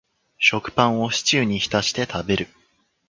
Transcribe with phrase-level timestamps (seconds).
[0.39, 2.47] 食パンをシチューに浸して食べる